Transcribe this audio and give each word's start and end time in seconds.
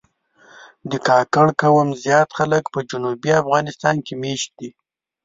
د 0.89 0.91
کاکړ 1.07 1.47
قوم 1.61 1.89
زیات 2.03 2.29
خلک 2.37 2.63
په 2.73 2.79
جنوبي 2.89 3.31
افغانستان 3.41 3.95
کې 4.05 4.13
مېشت 4.23 4.49
دي. 4.59 4.69